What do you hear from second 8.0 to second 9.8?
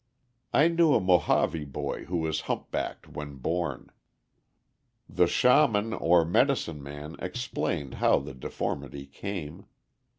how the deformity came.